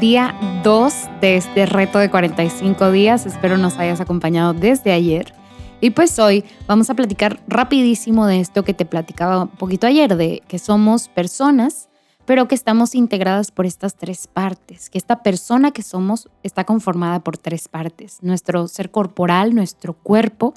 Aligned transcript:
Día 0.00 0.34
2 0.62 0.94
de 1.20 1.36
este 1.36 1.66
reto 1.66 1.98
de 1.98 2.08
45 2.08 2.92
días. 2.92 3.26
Espero 3.26 3.58
nos 3.58 3.78
hayas 3.78 4.00
acompañado 4.00 4.54
desde 4.54 4.92
ayer. 4.92 5.34
Y 5.80 5.90
pues 5.90 6.18
hoy 6.18 6.44
vamos 6.66 6.88
a 6.90 6.94
platicar 6.94 7.40
rapidísimo 7.46 8.26
de 8.26 8.40
esto 8.40 8.64
que 8.64 8.74
te 8.74 8.84
platicaba 8.84 9.42
un 9.42 9.48
poquito 9.48 9.86
ayer, 9.86 10.16
de 10.16 10.42
que 10.48 10.58
somos 10.58 11.08
personas, 11.08 11.88
pero 12.26 12.48
que 12.48 12.54
estamos 12.54 12.94
integradas 12.94 13.50
por 13.50 13.66
estas 13.66 13.96
tres 13.96 14.26
partes, 14.26 14.90
que 14.90 14.98
esta 14.98 15.22
persona 15.22 15.70
que 15.70 15.82
somos 15.82 16.28
está 16.42 16.64
conformada 16.64 17.20
por 17.20 17.38
tres 17.38 17.68
partes, 17.68 18.18
nuestro 18.22 18.68
ser 18.68 18.90
corporal, 18.90 19.54
nuestro 19.54 19.94
cuerpo, 19.94 20.54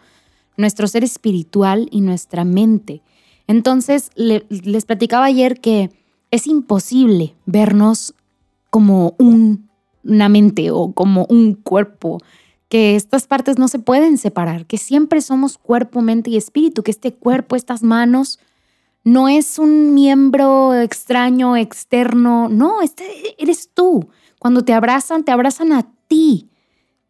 nuestro 0.58 0.88
ser 0.88 1.04
espiritual 1.04 1.88
y 1.92 2.02
nuestra 2.02 2.44
mente. 2.44 3.02
Entonces, 3.48 4.12
les 4.16 4.86
platicaba 4.86 5.26
ayer 5.26 5.60
que 5.60 5.90
es 6.32 6.48
imposible 6.48 7.36
vernos 7.46 8.14
como 8.70 9.16
una 9.18 10.30
mente 10.30 10.72
o 10.72 10.94
como 10.94 11.26
un 11.30 11.56
cuerpo 11.56 12.20
que 12.70 12.96
estas 12.96 13.28
partes 13.28 13.60
no 13.60 13.68
se 13.68 13.80
pueden 13.80 14.18
separar, 14.18 14.66
que 14.66 14.78
siempre 14.78 15.20
somos 15.20 15.58
cuerpo, 15.58 16.02
mente 16.02 16.30
y 16.30 16.38
espíritu, 16.38 16.84
que 16.84 16.92
este 16.92 17.14
cuerpo, 17.14 17.58
estas 17.58 17.84
manos, 17.84 18.40
no 19.04 19.28
es 19.28 19.60
un 19.60 19.94
miembro 19.94 20.74
extraño, 20.74 21.58
externo, 21.58 22.48
no, 22.48 22.82
este 22.82 23.04
eres 23.38 23.70
tú. 23.74 24.08
Cuando 24.40 24.64
te 24.64 24.74
abrazan, 24.74 25.26
te 25.26 25.34
abrazan 25.34 25.74
a 25.74 25.86
ti 26.08 26.51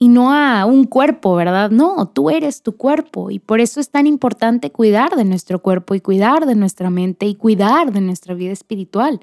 y 0.01 0.07
no 0.09 0.33
a 0.33 0.65
un 0.65 0.85
cuerpo, 0.85 1.35
¿verdad? 1.35 1.69
No, 1.69 2.07
tú 2.07 2.31
eres 2.31 2.63
tu 2.63 2.75
cuerpo 2.75 3.29
y 3.29 3.37
por 3.37 3.61
eso 3.61 3.79
es 3.79 3.91
tan 3.91 4.07
importante 4.07 4.71
cuidar 4.71 5.15
de 5.15 5.25
nuestro 5.25 5.61
cuerpo 5.61 5.93
y 5.93 6.01
cuidar 6.01 6.45
de 6.45 6.55
nuestra 6.55 6.89
mente 6.89 7.27
y 7.27 7.35
cuidar 7.35 7.93
de 7.93 8.01
nuestra 8.01 8.33
vida 8.33 8.51
espiritual, 8.51 9.19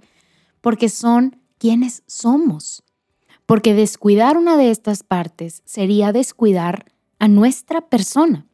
porque 0.60 0.88
son 0.88 1.36
quienes 1.58 2.04
somos 2.06 2.84
porque 3.48 3.72
descuidar 3.72 4.36
una 4.36 4.58
de 4.58 4.70
estas 4.70 5.02
partes 5.02 5.62
sería 5.64 6.12
descuidar 6.12 6.84
a 7.18 7.28
nuestra 7.28 7.80
persona. 7.80 8.46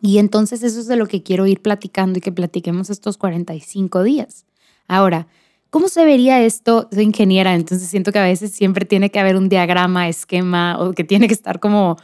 Y 0.00 0.18
entonces 0.18 0.64
eso 0.64 0.80
es 0.80 0.88
de 0.88 0.96
lo 0.96 1.06
que 1.06 1.22
quiero 1.22 1.46
ir 1.46 1.62
platicando 1.62 2.18
y 2.18 2.20
que 2.20 2.32
platiquemos 2.32 2.90
estos 2.90 3.18
45 3.18 4.02
días. 4.02 4.44
Ahora, 4.88 5.28
¿cómo 5.72 5.88
se 5.88 6.04
vería 6.04 6.42
esto? 6.42 6.86
Soy 6.92 7.02
ingeniera, 7.02 7.54
entonces 7.54 7.88
siento 7.88 8.12
que 8.12 8.18
a 8.18 8.24
veces 8.24 8.52
siempre 8.52 8.84
tiene 8.84 9.10
que 9.10 9.18
haber 9.18 9.36
un 9.36 9.48
diagrama, 9.48 10.06
esquema, 10.06 10.78
o 10.78 10.92
que 10.92 11.02
tiene 11.02 11.26
que 11.28 11.34
estar 11.34 11.60
como 11.60 11.96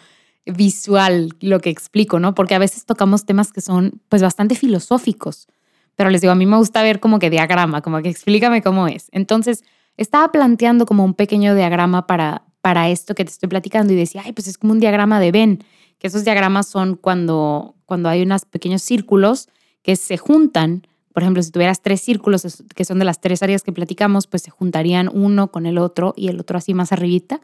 visual 0.46 1.34
lo 1.40 1.60
que 1.60 1.68
explico, 1.68 2.18
¿no? 2.18 2.34
Porque 2.34 2.54
a 2.54 2.58
veces 2.58 2.86
tocamos 2.86 3.26
temas 3.26 3.52
que 3.52 3.60
son 3.60 4.00
pues 4.08 4.22
bastante 4.22 4.54
filosóficos, 4.54 5.48
pero 5.96 6.08
les 6.08 6.22
digo, 6.22 6.32
a 6.32 6.34
mí 6.34 6.46
me 6.46 6.56
gusta 6.56 6.82
ver 6.82 6.98
como 6.98 7.18
que 7.18 7.28
diagrama, 7.28 7.82
como 7.82 8.00
que 8.00 8.08
explícame 8.08 8.62
cómo 8.62 8.88
es. 8.88 9.10
Entonces, 9.12 9.62
estaba 9.98 10.32
planteando 10.32 10.86
como 10.86 11.04
un 11.04 11.12
pequeño 11.12 11.54
diagrama 11.54 12.06
para, 12.06 12.44
para 12.62 12.88
esto 12.88 13.14
que 13.14 13.24
te 13.26 13.30
estoy 13.30 13.50
platicando 13.50 13.92
y 13.92 13.96
decía, 13.96 14.22
ay, 14.24 14.32
pues 14.32 14.48
es 14.48 14.56
como 14.56 14.72
un 14.72 14.80
diagrama 14.80 15.20
de 15.20 15.30
Venn, 15.30 15.62
que 15.98 16.06
esos 16.06 16.24
diagramas 16.24 16.68
son 16.68 16.96
cuando, 16.96 17.74
cuando 17.84 18.08
hay 18.08 18.22
unos 18.22 18.46
pequeños 18.46 18.80
círculos 18.80 19.50
que 19.82 19.94
se 19.96 20.16
juntan. 20.16 20.86
Por 21.12 21.22
ejemplo, 21.22 21.42
si 21.42 21.50
tuvieras 21.50 21.82
tres 21.82 22.00
círculos 22.00 22.62
que 22.74 22.84
son 22.84 22.98
de 22.98 23.04
las 23.04 23.20
tres 23.20 23.42
áreas 23.42 23.62
que 23.62 23.72
platicamos, 23.72 24.26
pues 24.26 24.42
se 24.42 24.50
juntarían 24.50 25.10
uno 25.12 25.50
con 25.50 25.66
el 25.66 25.78
otro 25.78 26.14
y 26.16 26.28
el 26.28 26.40
otro 26.40 26.58
así 26.58 26.74
más 26.74 26.92
arribita. 26.92 27.40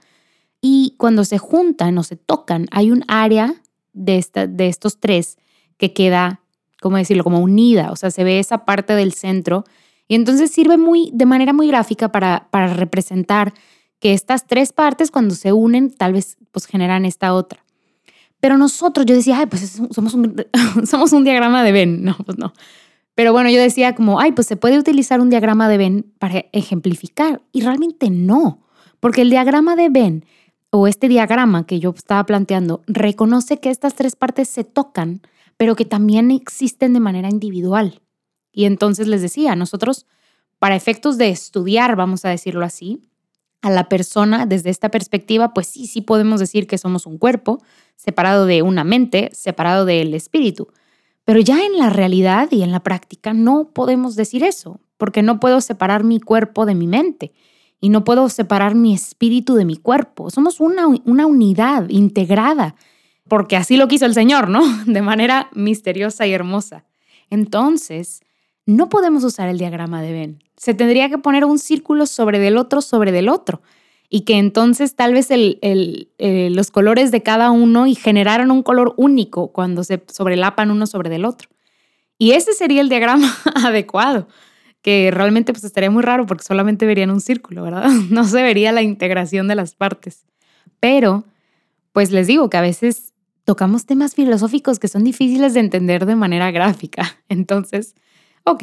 Y 0.60 0.94
cuando 0.96 1.24
se 1.24 1.38
juntan 1.38 1.98
o 1.98 2.02
se 2.02 2.16
tocan, 2.16 2.66
hay 2.70 2.90
un 2.90 3.04
área 3.08 3.54
de, 3.92 4.18
esta, 4.18 4.46
de 4.46 4.68
estos 4.68 5.00
tres 5.00 5.38
que 5.76 5.92
queda, 5.92 6.40
¿cómo 6.80 6.96
decirlo?, 6.96 7.24
como 7.24 7.40
unida. 7.40 7.90
O 7.90 7.96
sea, 7.96 8.10
se 8.10 8.24
ve 8.24 8.38
esa 8.38 8.64
parte 8.64 8.94
del 8.94 9.12
centro 9.12 9.64
y 10.08 10.14
entonces 10.14 10.50
sirve 10.50 10.76
muy, 10.76 11.10
de 11.12 11.26
manera 11.26 11.52
muy 11.52 11.68
gráfica 11.68 12.12
para, 12.12 12.48
para 12.50 12.72
representar 12.72 13.54
que 13.98 14.12
estas 14.12 14.46
tres 14.46 14.72
partes 14.72 15.10
cuando 15.10 15.34
se 15.34 15.52
unen 15.52 15.90
tal 15.90 16.12
vez 16.12 16.36
pues 16.52 16.66
generan 16.66 17.04
esta 17.04 17.32
otra. 17.34 17.64
Pero 18.40 18.58
nosotros, 18.58 19.06
yo 19.06 19.14
decía, 19.14 19.38
ay, 19.38 19.46
pues 19.46 19.80
somos 19.90 20.12
un, 20.12 20.44
somos 20.86 21.12
un 21.14 21.24
diagrama 21.24 21.64
de 21.64 21.72
Venn. 21.72 22.04
No, 22.04 22.14
pues 22.26 22.36
no. 22.36 22.52
Pero 23.14 23.32
bueno, 23.32 23.48
yo 23.50 23.60
decía 23.60 23.94
como, 23.94 24.20
ay, 24.20 24.32
pues 24.32 24.46
se 24.46 24.56
puede 24.56 24.78
utilizar 24.78 25.20
un 25.20 25.30
diagrama 25.30 25.68
de 25.68 25.78
Venn 25.78 26.12
para 26.18 26.46
ejemplificar. 26.52 27.42
Y 27.52 27.62
realmente 27.62 28.10
no, 28.10 28.66
porque 29.00 29.22
el 29.22 29.30
diagrama 29.30 29.76
de 29.76 29.88
Venn 29.88 30.24
o 30.70 30.88
este 30.88 31.08
diagrama 31.08 31.66
que 31.66 31.78
yo 31.78 31.94
estaba 31.96 32.26
planteando 32.26 32.82
reconoce 32.88 33.58
que 33.58 33.70
estas 33.70 33.94
tres 33.94 34.16
partes 34.16 34.48
se 34.48 34.64
tocan, 34.64 35.22
pero 35.56 35.76
que 35.76 35.84
también 35.84 36.32
existen 36.32 36.92
de 36.92 37.00
manera 37.00 37.28
individual. 37.28 38.00
Y 38.50 38.64
entonces 38.64 39.06
les 39.06 39.22
decía, 39.22 39.54
nosotros, 39.54 40.06
para 40.58 40.74
efectos 40.74 41.16
de 41.16 41.28
estudiar, 41.28 41.94
vamos 41.94 42.24
a 42.24 42.30
decirlo 42.30 42.64
así, 42.64 43.02
a 43.62 43.70
la 43.70 43.88
persona 43.88 44.46
desde 44.46 44.70
esta 44.70 44.90
perspectiva, 44.90 45.54
pues 45.54 45.68
sí, 45.68 45.86
sí 45.86 46.00
podemos 46.00 46.40
decir 46.40 46.66
que 46.66 46.76
somos 46.76 47.06
un 47.06 47.18
cuerpo 47.18 47.62
separado 47.96 48.44
de 48.44 48.62
una 48.62 48.84
mente, 48.84 49.30
separado 49.32 49.84
del 49.84 50.12
espíritu. 50.12 50.68
Pero 51.24 51.40
ya 51.40 51.64
en 51.64 51.78
la 51.78 51.90
realidad 51.90 52.48
y 52.50 52.62
en 52.62 52.72
la 52.72 52.80
práctica 52.80 53.32
no 53.32 53.70
podemos 53.72 54.16
decir 54.16 54.42
eso, 54.44 54.80
porque 54.96 55.22
no 55.22 55.40
puedo 55.40 55.60
separar 55.60 56.04
mi 56.04 56.20
cuerpo 56.20 56.66
de 56.66 56.74
mi 56.74 56.86
mente 56.86 57.32
y 57.80 57.88
no 57.88 58.04
puedo 58.04 58.28
separar 58.28 58.74
mi 58.74 58.94
espíritu 58.94 59.54
de 59.54 59.64
mi 59.64 59.76
cuerpo. 59.76 60.30
Somos 60.30 60.60
una, 60.60 60.86
una 60.86 61.26
unidad 61.26 61.88
integrada, 61.88 62.76
porque 63.28 63.56
así 63.56 63.76
lo 63.76 63.88
quiso 63.88 64.06
el 64.06 64.14
Señor, 64.14 64.48
¿no? 64.48 64.62
De 64.86 65.02
manera 65.02 65.48
misteriosa 65.54 66.26
y 66.26 66.32
hermosa. 66.32 66.84
Entonces, 67.30 68.22
no 68.66 68.88
podemos 68.88 69.24
usar 69.24 69.48
el 69.48 69.58
diagrama 69.58 70.02
de 70.02 70.12
Venn. 70.12 70.44
Se 70.56 70.74
tendría 70.74 71.08
que 71.08 71.18
poner 71.18 71.44
un 71.44 71.58
círculo 71.58 72.06
sobre 72.06 72.38
del 72.38 72.56
otro 72.56 72.80
sobre 72.80 73.12
del 73.12 73.28
otro 73.28 73.62
y 74.14 74.20
que 74.20 74.38
entonces 74.38 74.94
tal 74.94 75.12
vez 75.12 75.26
eh, 75.32 76.48
los 76.52 76.70
colores 76.70 77.10
de 77.10 77.24
cada 77.24 77.50
uno 77.50 77.88
y 77.88 77.96
generaran 77.96 78.52
un 78.52 78.62
color 78.62 78.94
único 78.96 79.48
cuando 79.48 79.82
se 79.82 80.04
sobrelapan 80.06 80.70
uno 80.70 80.86
sobre 80.86 81.10
del 81.10 81.24
otro. 81.24 81.48
Y 82.16 82.30
ese 82.30 82.52
sería 82.52 82.80
el 82.80 82.88
diagrama 82.88 83.36
adecuado, 83.56 84.28
que 84.82 85.10
realmente 85.10 85.52
pues 85.52 85.64
estaría 85.64 85.90
muy 85.90 86.04
raro 86.04 86.26
porque 86.26 86.44
solamente 86.44 86.86
verían 86.86 87.10
un 87.10 87.20
círculo, 87.20 87.64
¿verdad? 87.64 87.90
No 88.10 88.22
se 88.22 88.40
vería 88.40 88.70
la 88.70 88.82
integración 88.82 89.48
de 89.48 89.56
las 89.56 89.74
partes. 89.74 90.26
Pero, 90.78 91.24
pues 91.90 92.12
les 92.12 92.28
digo 92.28 92.48
que 92.48 92.56
a 92.56 92.60
veces 92.60 93.14
tocamos 93.42 93.84
temas 93.84 94.14
filosóficos 94.14 94.78
que 94.78 94.86
son 94.86 95.02
difíciles 95.02 95.54
de 95.54 95.60
entender 95.60 96.06
de 96.06 96.14
manera 96.14 96.52
gráfica. 96.52 97.16
Entonces, 97.28 97.96
ok, 98.44 98.62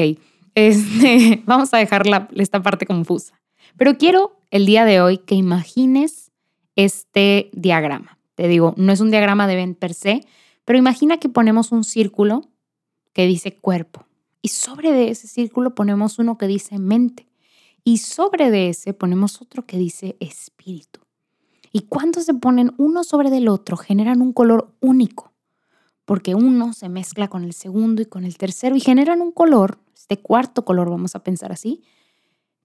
este, 0.56 1.44
vamos 1.46 1.74
a 1.74 1.78
dejar 1.80 2.04
esta 2.38 2.64
parte 2.64 2.86
confusa. 2.86 3.38
Pero 3.76 3.98
quiero 3.98 4.41
el 4.52 4.66
día 4.66 4.86
de 4.86 5.02
hoy 5.02 5.18
que 5.18 5.36
imagines 5.36 6.32
este 6.76 7.50
diagrama. 7.54 8.20
Te 8.36 8.48
digo, 8.48 8.74
no 8.78 8.92
es 8.92 9.00
un 9.00 9.10
diagrama 9.10 9.48
de 9.48 9.56
Venn 9.56 9.76
per 9.76 9.94
se, 9.94 10.26
pero 10.66 10.78
imagina 10.78 11.18
que 11.18 11.30
ponemos 11.30 11.72
un 11.72 11.84
círculo 11.84 12.50
que 13.14 13.26
dice 13.26 13.56
cuerpo 13.56 14.06
y 14.42 14.50
sobre 14.50 14.92
de 14.92 15.10
ese 15.10 15.28
círculo 15.28 15.74
ponemos 15.74 16.20
uno 16.20 16.38
que 16.38 16.48
dice 16.48 16.80
mente 16.80 17.28
y 17.84 17.98
sobre 17.98 18.52
de 18.52 18.70
ese 18.70 18.94
ponemos 18.94 19.42
otro 19.42 19.66
que 19.66 19.78
dice 19.78 20.18
espíritu. 20.20 21.00
Y 21.72 21.82
cuando 21.82 22.20
se 22.20 22.34
ponen 22.34 22.74
uno 22.78 23.04
sobre 23.04 23.30
del 23.30 23.48
otro 23.48 23.78
generan 23.78 24.22
un 24.22 24.34
color 24.34 24.74
único 24.82 25.32
porque 26.04 26.36
uno 26.36 26.74
se 26.74 26.90
mezcla 26.90 27.30
con 27.30 27.46
el 27.46 27.54
segundo 27.54 28.02
y 28.02 28.06
con 28.06 28.26
el 28.26 28.38
tercero 28.38 28.76
y 28.76 28.82
generan 28.82 29.22
un 29.22 29.32
color, 29.32 29.80
este 29.96 30.18
cuarto 30.18 30.66
color 30.66 30.90
vamos 30.90 31.16
a 31.16 31.24
pensar 31.24 31.54
así, 31.54 31.84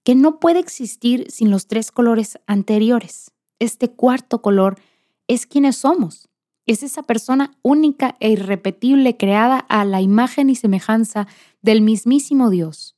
que 0.07 0.15
no 0.15 0.39
puede 0.39 0.59
existir 0.59 1.29
sin 1.29 1.51
los 1.51 1.67
tres 1.67 1.91
colores 1.91 2.39
anteriores. 2.47 3.33
Este 3.59 3.91
cuarto 3.91 4.41
color 4.41 4.79
es 5.27 5.45
quienes 5.45 5.75
somos. 5.75 6.29
Es 6.65 6.81
esa 6.81 7.03
persona 7.03 7.57
única 7.61 8.15
e 8.21 8.31
irrepetible 8.31 9.17
creada 9.17 9.57
a 9.59 9.83
la 9.83 9.99
imagen 9.99 10.49
y 10.49 10.55
semejanza 10.55 11.27
del 11.61 11.81
mismísimo 11.81 12.49
Dios. 12.49 12.95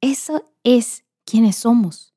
Eso 0.00 0.50
es 0.64 1.04
quienes 1.26 1.56
somos. 1.56 2.14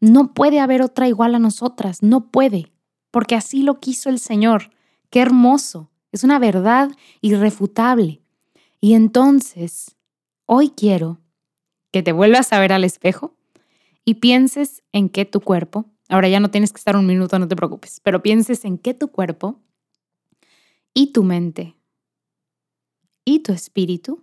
No 0.00 0.32
puede 0.32 0.58
haber 0.58 0.80
otra 0.80 1.06
igual 1.06 1.34
a 1.34 1.38
nosotras, 1.38 2.02
no 2.02 2.30
puede, 2.30 2.72
porque 3.10 3.34
así 3.34 3.62
lo 3.62 3.78
quiso 3.78 4.08
el 4.08 4.20
Señor. 4.20 4.70
Qué 5.10 5.20
hermoso. 5.20 5.90
Es 6.12 6.24
una 6.24 6.38
verdad 6.38 6.92
irrefutable. 7.20 8.22
Y 8.80 8.94
entonces, 8.94 9.96
hoy 10.46 10.70
quiero 10.70 11.18
que 11.94 12.02
te 12.02 12.10
vuelvas 12.10 12.52
a 12.52 12.58
ver 12.58 12.72
al 12.72 12.82
espejo 12.82 13.36
y 14.04 14.14
pienses 14.14 14.82
en 14.92 15.08
que 15.08 15.24
tu 15.24 15.40
cuerpo, 15.40 15.86
ahora 16.08 16.28
ya 16.28 16.40
no 16.40 16.50
tienes 16.50 16.72
que 16.72 16.78
estar 16.78 16.96
un 16.96 17.06
minuto, 17.06 17.38
no 17.38 17.48
te 17.48 17.56
preocupes, 17.56 18.00
pero 18.00 18.22
pienses 18.22 18.64
en 18.64 18.78
que 18.78 18.94
tu 18.94 19.08
cuerpo 19.08 19.60
y 20.92 21.12
tu 21.12 21.24
mente 21.24 21.76
y 23.24 23.40
tu 23.40 23.52
espíritu 23.52 24.22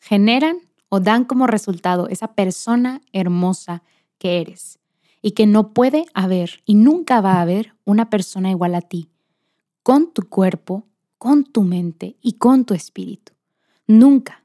generan 0.00 0.58
o 0.88 1.00
dan 1.00 1.24
como 1.24 1.46
resultado 1.46 2.08
esa 2.08 2.34
persona 2.34 3.00
hermosa 3.12 3.82
que 4.18 4.40
eres 4.40 4.78
y 5.22 5.32
que 5.32 5.46
no 5.46 5.72
puede 5.72 6.06
haber 6.14 6.62
y 6.64 6.74
nunca 6.74 7.20
va 7.20 7.34
a 7.34 7.42
haber 7.42 7.74
una 7.84 8.10
persona 8.10 8.50
igual 8.50 8.74
a 8.74 8.80
ti 8.80 9.10
con 9.82 10.12
tu 10.12 10.28
cuerpo, 10.28 10.86
con 11.16 11.44
tu 11.44 11.62
mente 11.62 12.16
y 12.20 12.34
con 12.34 12.64
tu 12.64 12.74
espíritu. 12.74 13.32
Nunca. 13.86 14.44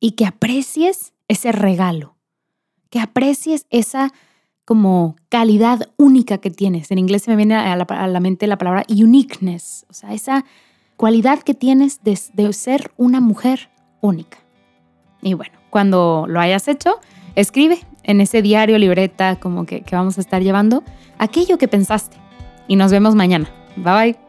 y 0.00 0.12
que 0.12 0.26
aprecies 0.26 1.14
ese 1.28 1.50
regalo, 1.50 2.13
que 2.94 3.00
aprecies 3.00 3.66
esa 3.70 4.12
como 4.64 5.16
calidad 5.28 5.88
única 5.96 6.38
que 6.38 6.52
tienes. 6.52 6.92
En 6.92 6.98
inglés 7.00 7.22
se 7.22 7.32
me 7.32 7.36
viene 7.36 7.56
a 7.56 7.74
la, 7.74 8.20
mente 8.20 8.46
la 8.46 8.56
palabra 8.56 8.84
uniqueness, 8.88 9.84
o 9.90 9.92
sea, 9.92 10.12
esa 10.12 10.44
cualidad 10.96 11.40
que 11.40 11.54
tienes 11.54 12.04
de, 12.04 12.52
ser 12.52 12.92
una 12.96 13.20
mujer 13.20 13.68
única. 14.00 14.38
Y 15.22 15.34
bueno, 15.34 15.58
cuando 15.70 16.26
lo 16.28 16.38
hayas 16.38 16.68
hecho, 16.68 17.00
escribe 17.34 17.80
en 18.04 18.20
ese 18.20 18.42
diario, 18.42 18.78
libreta, 18.78 19.40
como 19.40 19.66
que, 19.66 19.80
que 19.80 19.96
vamos 19.96 20.16
a 20.18 20.20
estar 20.20 20.40
llevando, 20.40 20.84
aquello 21.18 21.58
que 21.58 21.66
pensaste. 21.66 22.16
Y 22.68 22.76
nos 22.76 22.92
vemos 22.92 23.16
mañana. 23.16 23.50
Bye 23.74 24.12
bye. 24.12 24.23